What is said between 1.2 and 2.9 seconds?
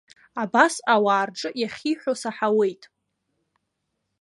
рҿы иахьиҳәо саҳауеит.